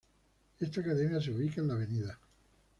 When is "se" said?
1.21-1.29